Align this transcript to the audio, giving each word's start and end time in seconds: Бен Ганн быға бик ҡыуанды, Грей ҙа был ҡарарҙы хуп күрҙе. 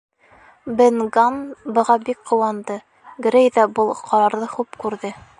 Бен 0.77 0.95
Ганн 1.17 1.35
быға 1.75 1.97
бик 2.07 2.23
ҡыуанды, 2.31 2.77
Грей 3.27 3.51
ҙа 3.57 3.67
был 3.81 3.93
ҡарарҙы 4.09 4.49
хуп 4.55 4.81
күрҙе. 4.85 5.13